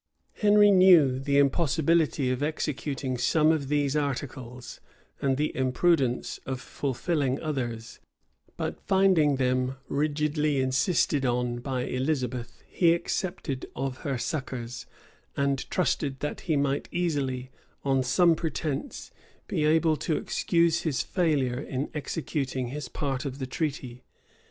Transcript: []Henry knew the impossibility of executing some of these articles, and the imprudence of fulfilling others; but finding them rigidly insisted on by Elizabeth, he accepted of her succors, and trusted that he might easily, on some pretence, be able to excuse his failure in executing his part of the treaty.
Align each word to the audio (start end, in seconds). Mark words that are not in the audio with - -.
[]Henry 0.41 0.71
knew 0.71 1.19
the 1.19 1.37
impossibility 1.37 2.31
of 2.31 2.41
executing 2.41 3.19
some 3.19 3.51
of 3.51 3.67
these 3.67 3.95
articles, 3.95 4.79
and 5.21 5.37
the 5.37 5.55
imprudence 5.55 6.39
of 6.43 6.59
fulfilling 6.59 7.39
others; 7.39 7.99
but 8.57 8.79
finding 8.81 9.35
them 9.35 9.75
rigidly 9.87 10.59
insisted 10.59 11.23
on 11.23 11.59
by 11.59 11.83
Elizabeth, 11.83 12.63
he 12.67 12.93
accepted 12.95 13.67
of 13.75 13.97
her 13.97 14.17
succors, 14.17 14.87
and 15.37 15.69
trusted 15.69 16.19
that 16.21 16.41
he 16.49 16.55
might 16.57 16.89
easily, 16.91 17.51
on 17.83 18.01
some 18.01 18.33
pretence, 18.33 19.11
be 19.47 19.63
able 19.65 19.95
to 19.95 20.17
excuse 20.17 20.81
his 20.81 21.03
failure 21.03 21.59
in 21.61 21.91
executing 21.93 22.69
his 22.69 22.89
part 22.89 23.23
of 23.23 23.37
the 23.37 23.45
treaty. 23.45 24.03